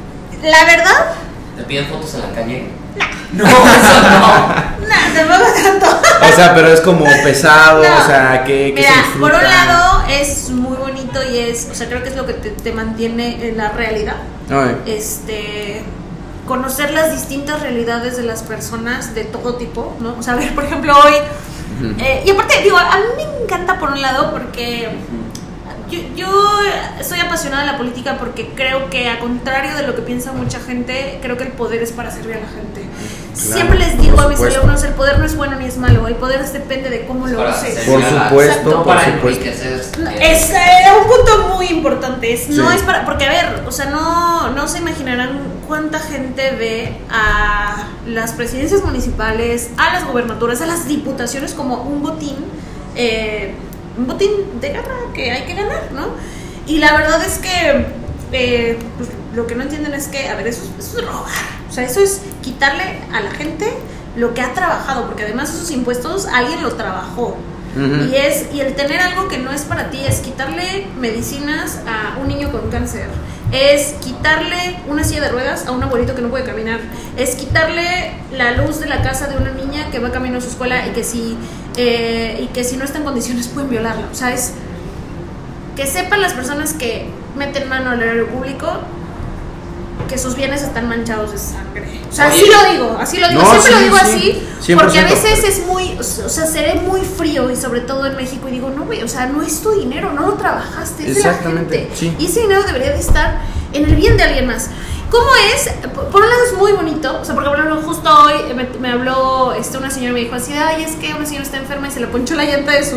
[0.42, 1.14] La verdad,
[1.56, 2.64] ¿Te piden fotos en la calle?
[3.32, 4.88] No, eso no.
[4.88, 5.86] nada, tampoco tanto.
[6.26, 7.96] O sea, pero es como pesado, No.
[8.02, 9.32] o sea, ¿qué, qué se Mira, disfruta?
[9.32, 12.34] por un lado es muy bonito y es, o sea, creo que es lo que
[12.34, 14.16] te, te mantiene en la realidad.
[14.48, 15.82] Ay, este
[16.46, 20.16] conocer las distintas realidades de las personas de todo tipo, ¿no?
[20.18, 21.14] O sea, a ver, por ejemplo, hoy
[21.98, 24.88] eh, y aparte, digo, a mí me encanta por un lado porque
[25.90, 26.28] yo, yo
[27.02, 30.60] soy apasionada de la política porque creo que, a contrario de lo que piensa mucha
[30.60, 32.84] gente, creo que el poder es para servir a la gente.
[33.32, 36.06] Claro, Siempre les digo a mis alumnos, el poder no es bueno ni es malo,
[36.08, 37.74] el poder depende de cómo lo Para uses.
[37.86, 39.44] Por supuesto, no por para supuesto.
[40.20, 40.56] Es eh,
[41.00, 42.32] un punto muy importante.
[42.32, 43.04] Es, No es para.
[43.04, 45.38] Porque, a ver, o sea, no, no se imaginarán
[45.68, 52.02] cuánta gente ve a las presidencias municipales, a las gobernaturas, a las diputaciones como un
[52.02, 52.36] botín.
[52.96, 53.54] eh,
[53.96, 56.08] un botín de guerra que hay que ganar, ¿no?
[56.66, 57.86] Y la verdad es que.
[58.32, 61.59] eh, pues, lo que no entienden es que, a ver, eso, es- eso es robar.
[61.70, 63.72] O sea, eso es quitarle a la gente
[64.16, 67.36] lo que ha trabajado, porque además esos impuestos alguien lo trabajó.
[67.76, 72.18] Y es y el tener algo que no es para ti es quitarle medicinas a
[72.18, 73.06] un niño con cáncer,
[73.52, 76.80] es quitarle una silla de ruedas a un abuelito que no puede caminar,
[77.16, 80.48] es quitarle la luz de la casa de una niña que va camino a su
[80.48, 81.36] escuela y que si
[81.76, 84.08] eh, y que si no está en condiciones pueden violarla.
[84.10, 84.54] O sea, es
[85.76, 87.06] que sepan las personas que
[87.36, 88.80] meten mano al erario público
[90.08, 92.00] que sus bienes están manchados de sangre.
[92.10, 94.74] O sea, así lo digo, así lo digo, No, siempre lo sí, digo sí, así,
[94.74, 95.10] porque a 100%.
[95.10, 98.70] veces es muy, o sea, seré muy frío y sobre todo en México y digo,
[98.70, 101.78] no, güey, o sea, no es tu dinero, no lo trabajaste, es de la Exactamente,
[101.78, 101.96] gente.
[101.96, 102.16] sí.
[102.18, 103.40] Y ese dinero debería de estar
[103.72, 104.70] en el bien de alguien más.
[105.08, 105.68] ¿Cómo es?
[105.92, 108.92] Por un lado es muy bonito, o sea, porque por ejemplo, justo hoy me, me
[108.92, 111.88] habló este, una señora y me dijo así, ay, es que una señora está enferma
[111.88, 112.96] y se le ponchó la llanta de su...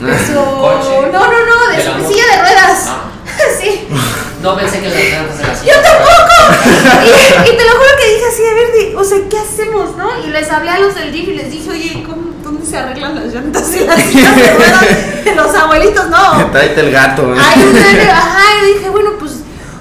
[0.00, 1.10] De su Coche.
[1.12, 2.84] no, no, no, de ¿De su silla de ruedas.
[2.86, 3.10] Ah.
[3.60, 3.86] sí.
[4.46, 6.36] No pensé que las llantas de la Yo tampoco.
[7.04, 10.24] y, y te lo juro que dije así, a ver, o sea, ¿qué hacemos, no?
[10.24, 13.14] Y les hablé a los del DIF y les dije, oye, ¿cómo, ¿dónde se arreglan
[13.16, 14.84] las llantas y las de ruedas
[15.24, 16.08] de los abuelitos?
[16.08, 16.48] No.
[16.52, 17.34] Tráete el gato.
[17.34, 17.38] ¿eh?
[17.72, 19.32] Nene, ajá, y dije, bueno, pues,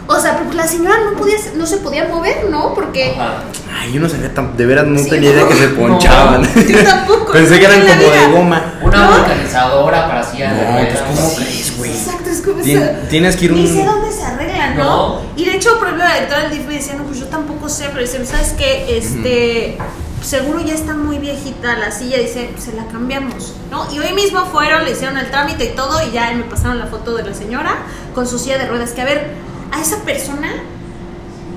[0.08, 2.73] o sea, pero la señora no podía, no se podía mover, ¿no?
[2.73, 3.41] Porque Ajá.
[3.82, 6.43] Ay, yo no sabía tan, de veras no Sí, tenía idea que se ponchaban.
[6.67, 7.34] yo tampoco.
[7.34, 8.73] Pensé que eran como de goma.
[8.82, 9.17] Una ¿No?
[9.17, 10.88] vulcanizadora para No, ruedas.
[10.89, 11.91] pues, ¿cómo crees, güey?
[11.91, 12.62] Exacto, es como
[13.10, 13.86] tienes que ir Ni sé un.
[13.86, 15.22] dónde se arreglan, ¿no?
[15.36, 17.70] Y de hecho, por ejemplo, la directora del DIF me decía, no, pues yo tampoco
[17.70, 18.98] sé, pero dice, ¿sabes qué?
[18.98, 19.78] Este,
[20.22, 23.92] seguro ya está muy viejita la silla, dice, se la cambiamos, ¿no?
[23.94, 26.88] Y hoy mismo fueron, le hicieron el trámite y todo, y ya me pasaron la
[26.88, 27.78] foto de la señora
[28.14, 29.32] con su silla de ruedas, que a ver,
[29.72, 30.52] a esa persona,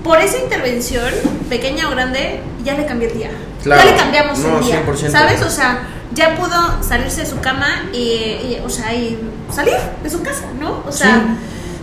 [0.05, 1.13] por esa intervención,
[1.49, 3.31] pequeña o grande, ya le cambié el día.
[3.63, 3.83] Claro.
[3.85, 5.11] Ya le cambiamos No, el día, 100%.
[5.11, 5.43] ¿sabes?
[5.43, 9.19] O sea, ya pudo salirse de su cama y, y, o sea, y
[9.55, 10.83] salir de su casa, ¿no?
[10.87, 11.21] O sea, Sí.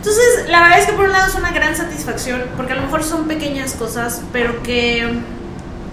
[0.07, 2.83] Entonces la verdad es que por un lado es una gran satisfacción, porque a lo
[2.83, 5.03] mejor son pequeñas cosas, pero que,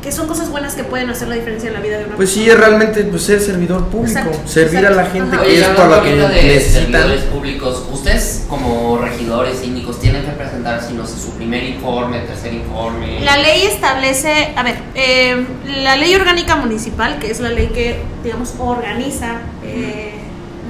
[0.03, 2.31] que son cosas buenas que pueden hacer la diferencia en la vida de una Pues
[2.31, 2.53] sí, persona.
[2.53, 5.13] es realmente pues, ser servidor público, Exacto, servir a la exacto.
[5.13, 5.45] gente Ajá.
[5.45, 6.73] que Oye, es por lo que necesitan.
[6.93, 12.19] servidores públicos, ustedes como regidores, síndicos, tienen que presentar, si no sé, su primer informe,
[12.21, 13.21] tercer informe.
[13.21, 15.47] La ley establece, a ver, eh,
[15.83, 20.17] la ley orgánica municipal, que es la ley que, digamos, organiza eh,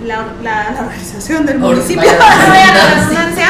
[0.05, 3.49] la, la- la organización del Or- municipio, la redundancia.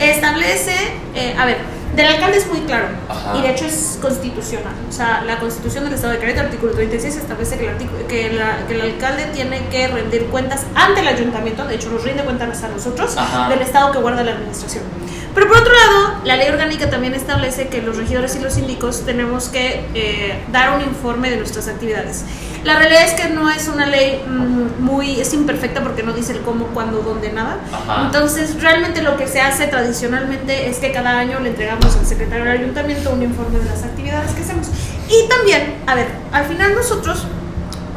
[0.00, 0.72] establece,
[1.14, 1.58] eh, a ver,
[1.96, 3.36] del alcalde es muy claro Ajá.
[3.36, 4.72] y de hecho es constitucional.
[4.88, 8.32] O sea, la constitución del Estado de Querétaro, artículo 36, establece que el, artículo- que,
[8.32, 12.22] la- que el alcalde tiene que rendir cuentas ante el ayuntamiento, de hecho nos rinde
[12.22, 13.48] cuentas a nosotros, Ajá.
[13.48, 14.84] del Estado que guarda la administración.
[15.34, 19.04] Pero por otro lado, la ley orgánica también establece que los regidores y los síndicos
[19.04, 22.24] tenemos que eh, dar un informe de nuestras actividades.
[22.64, 26.32] La realidad es que no es una ley mm, muy, es imperfecta porque no dice
[26.32, 27.58] el cómo, cuándo, dónde, nada.
[27.72, 28.02] Ajá.
[28.06, 32.44] Entonces, realmente lo que se hace tradicionalmente es que cada año le entregamos al secretario
[32.44, 34.66] del ayuntamiento un informe de las actividades que hacemos.
[35.08, 37.24] Y también, a ver, al final nosotros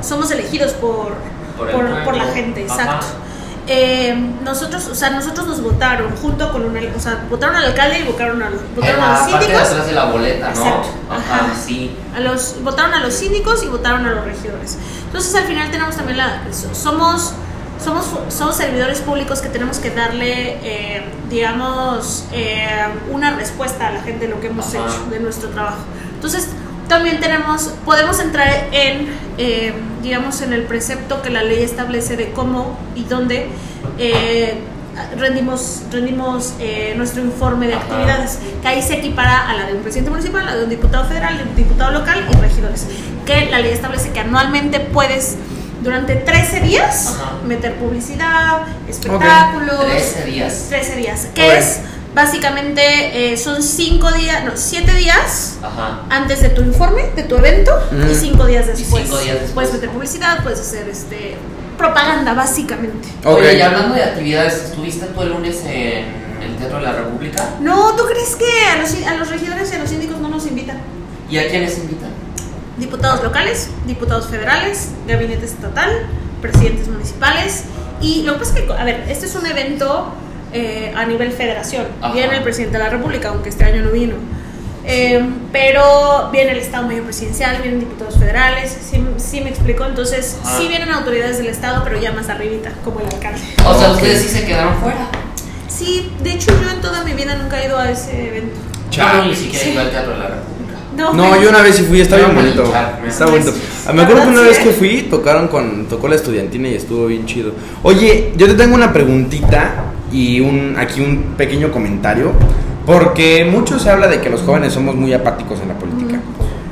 [0.02, 1.14] somos elegidos por,
[1.58, 3.00] Por por, por la gente, Ajá.
[3.66, 8.00] Eh, nosotros, o sea, nosotros nos votaron junto con un, o sea, votaron al alcalde
[8.00, 9.68] y votaron a los, votaron a los parte de síndicos.
[9.70, 10.66] atrás de la boleta, ¿no?
[10.66, 10.88] Exacto.
[11.10, 11.56] Ajá, Ajá.
[11.66, 11.96] sí.
[12.16, 14.78] A los, votaron a los síndicos y votaron a los regidores.
[15.06, 16.42] Entonces al final tenemos también la...
[16.52, 17.34] so- Somos,
[17.84, 22.68] somos, somos servidores públicos que tenemos que darle, eh, digamos, eh,
[23.12, 24.86] una respuesta a la gente de lo que hemos Ajá.
[24.86, 25.78] hecho, de nuestro trabajo.
[26.16, 26.50] Entonces
[26.94, 29.08] también tenemos, podemos entrar en,
[29.40, 33.48] eh, digamos, en el precepto que la ley establece de cómo y dónde
[33.98, 34.60] eh,
[35.18, 39.82] rendimos, rendimos eh, nuestro informe de actividades, que ahí se equipara a la de un
[39.82, 42.86] presidente municipal, a la de un diputado federal, de un diputado local y regidores.
[43.26, 45.38] Que la ley establece que anualmente puedes
[45.82, 47.38] durante 13 días Ajá.
[47.44, 49.80] meter publicidad, espectáculos.
[49.88, 50.66] 13 días.
[50.70, 51.28] 13 días.
[51.34, 51.80] Que es
[52.16, 56.02] básicamente, eh, son 5 días, no, 7 días Ajá.
[56.10, 57.72] antes de tu informe, de tu evento,
[58.10, 58.16] y.
[58.16, 59.04] 5 días Y después.
[59.04, 59.54] cinco días después.
[59.54, 61.36] Puedes meter publicidad, puedes hacer este
[61.78, 63.08] propaganda, básicamente.
[63.26, 66.06] Oye, y hablando de actividades, ¿estuviste tú el lunes en
[66.42, 67.50] el Teatro de la República?
[67.62, 70.46] No, ¿tú crees que a los, a los regidores y a los síndicos no nos
[70.46, 70.78] invitan?
[71.30, 72.10] ¿Y a quiénes invitan?
[72.78, 75.90] Diputados locales, diputados federales, gabinete estatal,
[76.42, 77.64] presidentes municipales.
[78.02, 80.14] Y lo que pasa es que, a ver, este es un evento
[80.54, 81.86] eh, a nivel federación.
[82.02, 82.14] Ajá.
[82.14, 84.16] Viene el presidente de la República, aunque este año no vino.
[84.86, 89.86] Eh, pero viene el Estado Mayor Presidencial, vienen diputados federales, sí, sí me explico.
[89.86, 90.58] Entonces, Ajá.
[90.58, 93.40] sí vienen autoridades del Estado, pero ya más arribita, como el alcalde.
[93.66, 95.08] O sea, ustedes sí se quedaron fuera.
[95.70, 98.56] Sí, de hecho yo en toda mi vida nunca he ido a ese evento.
[98.92, 99.72] Yo ni siquiera Sí.
[99.72, 100.54] iba al Teatro de la República.
[100.96, 102.74] No, yo una vez sí fui, está bien No, bonito.
[103.08, 103.54] Está bonito.
[103.88, 107.08] Ah, Me acuerdo que una vez que fui, tocaron con, tocó la estudiantina y estuvo
[107.08, 107.54] bien chido.
[107.82, 112.32] Oye, yo te tengo una preguntita y un, aquí un pequeño comentario.
[112.86, 116.20] Porque mucho se habla de que los jóvenes somos muy apáticos en la política.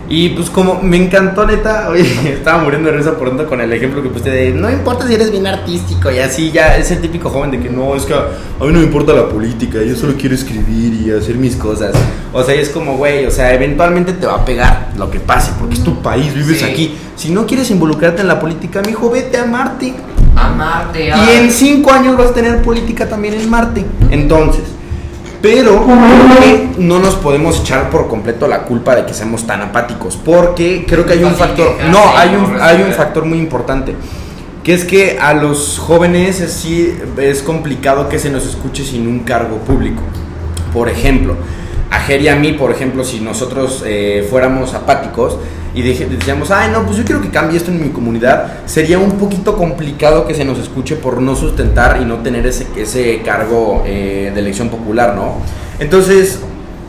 [0.09, 3.71] Y pues como me encantó neta, oye, estaba muriendo de risa por tanto con el
[3.71, 6.99] ejemplo que puse de no importa si eres bien artístico y así ya es el
[6.99, 8.25] típico joven de que no, es que a,
[8.59, 11.95] mí no me importa la política, yo solo quiero escribir y hacer mis cosas.
[12.33, 15.53] O sea, es como, güey, o sea, eventualmente te va a pegar lo que pase
[15.57, 16.65] porque es tu país, vives Sí.
[16.65, 16.95] aquí.
[17.15, 19.93] Si no quieres involucrarte en la política, mijo, vete a Marte.
[20.35, 21.25] A Marte, a...
[21.25, 23.85] Y en cinco años vas a tener política también en Marte.
[24.09, 24.63] Entonces,
[25.41, 25.85] pero
[26.39, 30.85] que no nos podemos echar por completo la culpa de que seamos tan apáticos, porque
[30.87, 33.95] creo que hay un factor, no, hay un, hay un factor muy importante,
[34.63, 39.07] que es que a los jóvenes es, sí es complicado que se nos escuche sin
[39.07, 40.03] un cargo público.
[40.71, 41.35] Por ejemplo,
[41.89, 45.37] a Ger y a mí, por ejemplo, si nosotros eh, fuéramos apáticos
[45.73, 49.13] y decíamos, ay, no, pues yo quiero que cambie esto en mi comunidad, sería un
[49.13, 53.83] poquito complicado que se nos escuche por no sustentar y no tener ese, ese cargo
[53.85, 55.35] eh, de elección popular, ¿no?
[55.79, 56.39] Entonces,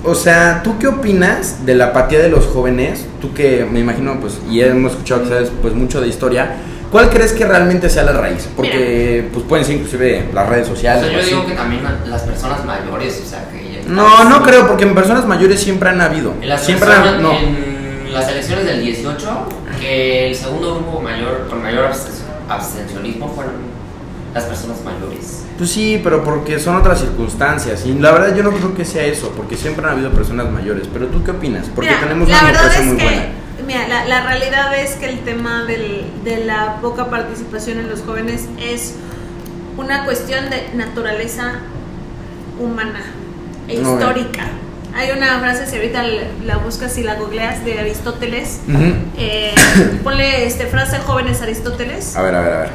[0.04, 3.06] o sea, ¿tú qué opinas de la apatía de los jóvenes?
[3.20, 6.56] Tú que me imagino, pues, y hemos escuchado que sabes pues mucho de historia.
[6.90, 8.46] ¿Cuál crees que realmente sea la raíz?
[8.54, 11.04] Porque pues pueden ser inclusive las redes O sociales.
[11.04, 11.30] sea, yo así.
[11.30, 13.88] digo que también las personas mayores, o sea, que...
[13.88, 16.34] No, no creo, porque en personas mayores siempre han habido.
[16.42, 17.32] En las Siempre personas- han, no.
[17.32, 17.71] en
[18.12, 19.46] las elecciones del 18,
[19.80, 23.54] que el segundo grupo mayor con mayor absten- abstencionismo fueron
[24.34, 25.44] las personas mayores.
[25.58, 27.84] Pues sí, pero porque son otras circunstancias.
[27.86, 30.88] Y la verdad yo no creo que sea eso, porque siempre han habido personas mayores.
[30.92, 31.66] Pero tú qué opinas?
[31.74, 33.26] Porque Mira, tenemos la una verdad democracia es muy que, buena.
[33.66, 38.00] Mira, la, la realidad es que el tema del- de la poca participación en los
[38.02, 38.94] jóvenes es
[39.76, 41.60] una cuestión de naturaleza
[42.58, 43.02] humana
[43.68, 43.86] e Ok.
[43.86, 44.46] histórica.
[44.94, 46.02] Hay una frase, si ahorita
[46.44, 48.60] la- buscas y la googleas, de Aristóteles.
[48.68, 48.94] Ujú.
[49.18, 49.54] Eh,
[50.04, 52.14] ponle este, frase jóvenes Aristóteles.
[52.16, 52.68] A ver, a ver, a ver.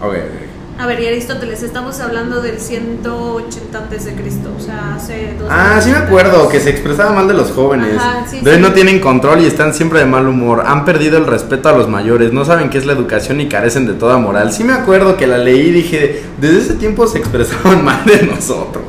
[0.00, 0.48] Ok, ok.
[0.80, 5.48] A ver, y Aristóteles, estamos hablando del 180 antes de Cristo, o sea, hace dos
[5.50, 7.96] Ah, sí me acuerdo que se expresaba mal de los jóvenes.
[7.96, 8.62] Ajá, sí, Entonces sí.
[8.62, 10.62] no tienen control y están siempre de mal humor.
[10.64, 13.86] Han perdido el respeto a los mayores, no saben qué es la educación y carecen
[13.86, 14.52] de toda moral.
[14.52, 18.22] Sí me acuerdo que la leí y dije, desde ese tiempo se expresaban mal de
[18.22, 18.84] nosotros.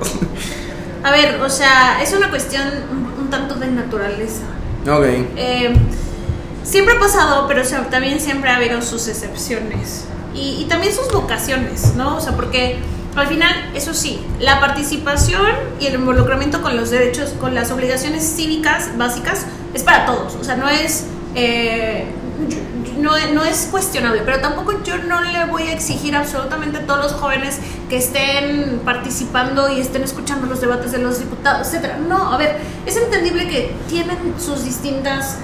[1.09, 4.43] A ver, o sea, es una cuestión un, un tanto de naturaleza.
[4.87, 5.05] Ok.
[5.37, 5.73] Eh,
[6.63, 10.05] siempre ha pasado, pero o sea, también siempre ha habido sus excepciones.
[10.35, 12.17] Y, y también sus vocaciones, ¿no?
[12.17, 12.77] O sea, porque
[13.15, 15.47] al final, eso sí, la participación
[15.79, 20.35] y el involucramiento con los derechos, con las obligaciones cívicas básicas, es para todos.
[20.35, 21.05] O sea, no es...
[21.33, 22.05] eh,
[22.97, 27.03] no, no es cuestionable, pero tampoco yo no le voy a exigir absolutamente a todos
[27.11, 27.57] los jóvenes
[27.89, 31.97] que estén participando y estén escuchando los debates de los diputados, etcétera.
[31.97, 35.37] No, a ver, es entendible que tienen sus distintas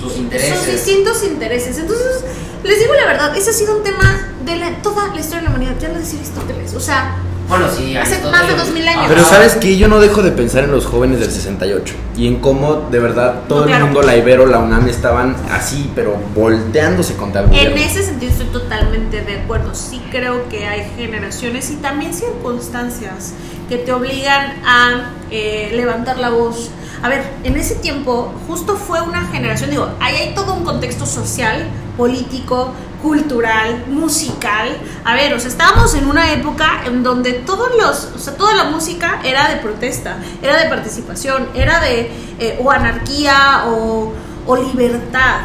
[0.00, 0.58] Sus intereses.
[0.58, 1.78] sus distintos intereses.
[1.78, 2.24] Entonces,
[2.64, 5.44] les digo la verdad, ese ha sido un tema de la- toda la historia de
[5.44, 6.74] la humanidad, ya lo decía Aristóteles.
[6.74, 7.16] O sea,
[7.48, 9.04] Bueno, sí, Hace Aristóteles- más de 2000 años.
[9.08, 9.30] Pero Ajá.
[9.30, 12.88] sabes que yo no dejo de pensar en los jóvenes del 68 y en cómo
[12.90, 13.84] de verdad todo No, claro.
[13.86, 17.76] el mundo, la Ibero, la UNAM estaban así, pero volteándose contra el en gobierno.
[17.76, 19.74] ese sentido estoy totalmente de acuerdo.
[19.74, 23.32] Sí creo que hay generaciones y también circunstancias
[23.68, 26.70] que te obligan a eh, levantar la voz.
[27.02, 31.04] A ver, en ese tiempo justo fue una generación, digo, ahí hay todo un contexto
[31.06, 32.72] social, político,
[33.06, 34.68] cultural, musical.
[35.04, 38.52] A ver, o sea, estábamos en una época en donde todos los, o sea, toda
[38.56, 44.12] la música era de protesta, era de participación, era de eh, o anarquía o,
[44.44, 45.36] o libertad.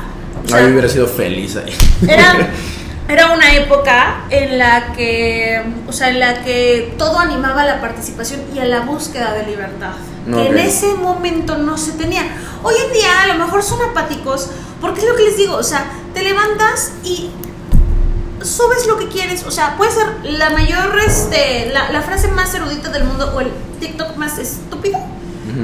[0.43, 1.71] O sea, Ay, hubiera sido feliz ahí.
[2.07, 2.33] era,
[3.07, 7.79] era una época en la que, o sea, en la que todo animaba a la
[7.79, 9.91] participación y a la búsqueda de libertad.
[10.25, 10.61] Que en Ok.
[10.65, 12.23] ese momento no se tenía.
[12.63, 15.63] Hoy en día a lo mejor son apáticos, porque es lo que les digo, o
[15.63, 17.29] sea, te levantas y
[18.43, 22.53] subes lo que quieres, o sea, puede ser la mayor, este, la, la frase más
[22.53, 24.99] erudita del mundo o el TikTok más estúpido,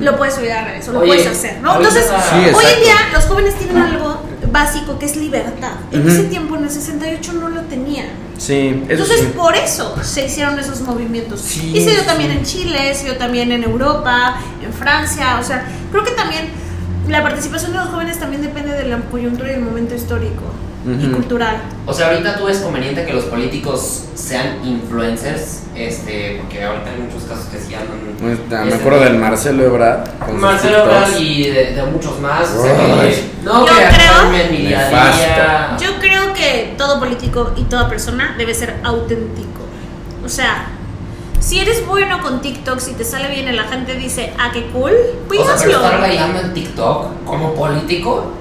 [0.02, 1.76] lo puedes subir a redes, o lo Oye, puedes hacer, ¿no?
[1.78, 5.72] Entonces, Sí, hoy en día los jóvenes tienen algo básico que es libertad.
[5.92, 6.10] En Ujú.
[6.10, 8.08] ese tiempo, en el 68, no lo tenían.
[8.38, 9.26] Sí, eso Entonces, sí.
[9.36, 11.42] por eso se hicieron esos movimientos.
[11.42, 12.06] Sí, y se dio sí.
[12.06, 15.38] también en Chile, se dio también en Europa, en Francia.
[15.40, 16.50] O sea, creo que también
[17.08, 20.44] la participación de los jóvenes también depende de la coyuntura y el momento histórico
[20.88, 21.16] y Ujú.
[21.18, 21.62] cultural.
[21.86, 27.02] O sea, ahorita tú ves conveniente que los políticos sean influencers, este, porque ahorita hay
[27.02, 27.98] muchos casos que sí andan.
[28.20, 30.08] Pues, Me este, acuerdo del Marcelo Ebrard.
[30.34, 30.84] Marcelo.
[30.84, 32.50] Ebrard y de, de muchos más.
[32.50, 35.78] o sea, que- no, Yo que creo- mi día a día.
[35.80, 39.48] Yo creo que todo político y toda persona debe ser auténtico.
[40.26, 40.68] O sea,
[41.40, 44.68] si eres bueno con TikToks y te sale bien y la gente dice, ah, qué
[44.72, 44.94] cool,
[45.28, 45.86] pues O sea, pero hazlo.
[45.86, 48.32] estar bailando en TikTok como político.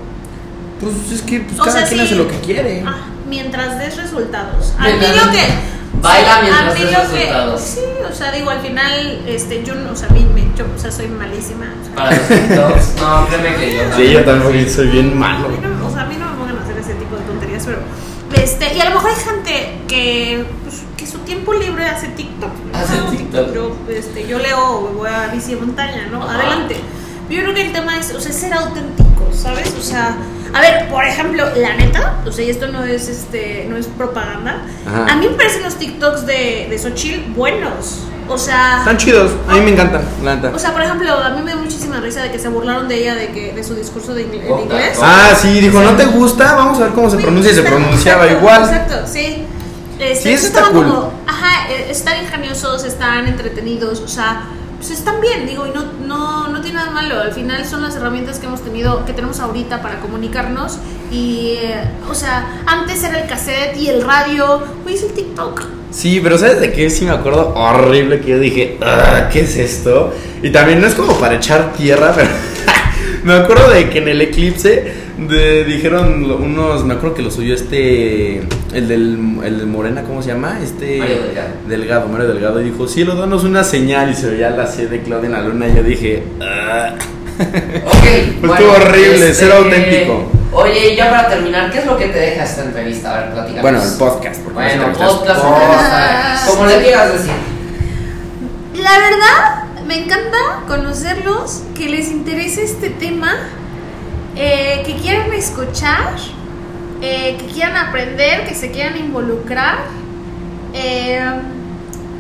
[0.81, 2.07] Pues es que pues, cada sea, quien sí.
[2.07, 2.83] hace lo que quiere.
[2.87, 4.75] Ah, mientras des resultados.
[4.79, 5.77] A mí lo que.
[6.03, 7.61] Baila a mientras des que- resultados.
[7.63, 10.67] Sí, o sea, digo, al final, este, yo no, o sea, a mí me, yo,
[10.77, 11.67] o sea, soy malísima.
[11.81, 12.95] O sea, Para los TikToks.
[13.01, 13.83] No, créeme que yo.
[13.97, 15.49] Sí, yo también soy bien malo.
[15.49, 17.79] no, o sea, a mí no me pongan a hacer ese tipo de tonterías, pero.
[18.35, 22.51] Este, y a lo mejor hay gente que, pues, que su tiempo libre hace TikTok.
[22.73, 22.79] ¿no?
[22.79, 23.55] Hace TikTok.
[23.55, 26.23] Yo, este, yo leo, voy a bici de montaña, ¿no?
[26.23, 26.35] Ajá.
[26.35, 26.77] Adelante.
[27.31, 29.75] Yo creo que el tema es, o sea, ser auténtico, ¿sabes?
[29.79, 30.17] O sea,
[30.57, 33.87] a ver, por ejemplo, la neta, o sea, y esto no es, este, no es
[33.87, 34.63] propaganda.
[34.87, 35.13] Ajá.
[35.13, 38.01] A mí me parecen los TikToks de, de Xochitl buenos.
[38.29, 40.51] O sea, Están chidos, a mí me encantan, la neta.
[40.53, 42.97] o sea, por ejemplo, a mí me da muchísima risa de que se burlaron de
[43.03, 44.99] ella de que de su discurso de ingle- en inglés.
[45.01, 46.57] Ah, sí, dijo, ¿no te gusta?
[46.57, 48.63] Vamos a ver cómo se pronuncia y se pronunciaba exacto, igual.
[48.65, 49.45] Exacto, sí.
[50.01, 50.73] Este, Sí, eso está cool.
[50.87, 54.43] como, ajá, eh, están ingeniosos, están entretenidos, o sea,
[54.77, 57.21] pues están bien, digo, y no, no, no tiene nada malo.
[57.21, 60.79] Al final son las herramientas que hemos tenido, que tenemos ahorita para comunicarnos.
[61.11, 65.63] Y, eh, o sea, antes era el cassette y el radio, hoy es el TikTok.
[65.91, 66.91] Sí, pero ¿sabes de qué?
[66.91, 70.13] Sí me acuerdo horrible que yo dije, "Ah, ¿qué es esto?
[70.43, 72.29] Y también no es como para echar tierra, pero
[73.25, 74.93] me acuerdo de que en el eclipse
[75.67, 78.43] dijeron unos, me acuerdo que lo subió este,
[78.73, 80.59] el del, el del Morena, ¿cómo se llama?
[80.63, 80.99] Este...
[80.99, 81.49] Mario Delgado.
[81.69, 85.03] Delgado, Mario Delgado, y dijo, cielo, danos una señal, y se veía la C de
[85.03, 86.95] Claudia en la luna, y yo dije, "Ah".
[87.39, 88.05] Ok.
[88.41, 90.31] Pues estuvo horrible, ser auténtico.
[90.53, 93.15] Oye, y ya para terminar, ¿qué es lo que te deja esta entrevista?
[93.15, 93.63] A ver, platícanos.
[93.63, 94.41] Bueno, el podcast.
[94.41, 96.49] porque Bueno, es podcast, podcast.
[96.49, 97.33] como le quieras decir.
[98.83, 103.35] La verdad, me encanta conocerlos, que les interese este tema,
[104.37, 106.15] eh, que quieran escuchar,
[107.03, 109.79] eh, que quieran aprender, que se quieran involucrar.
[110.75, 111.21] Eh,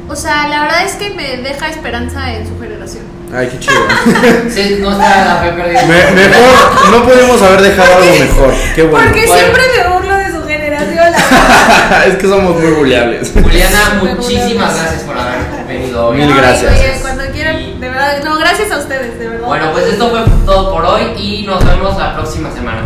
[0.09, 3.05] o sea, la verdad es que me deja esperanza en su generación.
[3.35, 3.74] Ay, qué chido.
[4.51, 5.83] Sí, no está la fe perdida.
[5.83, 8.55] Me- mejor, no pudimos haber dejado algo mejor.
[8.74, 9.05] Qué bueno.
[9.07, 9.43] Porque Bueno.
[9.43, 11.12] siempre me burlo de su generación.
[11.12, 13.33] la es que somos muy buleables.
[13.33, 16.18] Juliana, muchísimas gracias por haber venido hoy.
[16.18, 16.72] Mil Ay, gracias.
[16.72, 18.22] oye, cuando quieran, de verdad.
[18.24, 19.47] No, gracias a ustedes, de verdad.
[19.49, 22.83] Bueno, pues esto fue todo por hoy y nos vemos la próxima semana.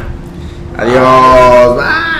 [0.80, 1.76] Adiós.
[1.76, 2.19] Bye.